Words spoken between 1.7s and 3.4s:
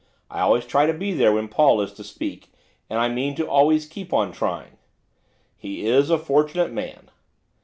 is to speak, and I mean